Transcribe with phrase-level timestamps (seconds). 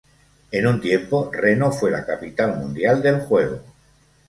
[0.51, 3.59] En un tiempo, Reno fue la capital mundial del juego.